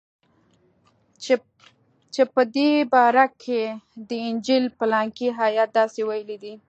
[2.13, 3.63] چې په دې باره کښې
[4.07, 6.53] د انجيل پلانکى ايت داسې ويلي دي.